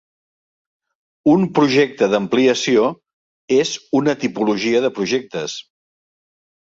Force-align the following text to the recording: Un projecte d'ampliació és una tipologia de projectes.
Un 1.33 1.43
projecte 1.59 2.07
d'ampliació 2.13 2.87
és 3.59 3.75
una 4.01 4.17
tipologia 4.25 4.85
de 4.87 4.95
projectes. 5.01 5.59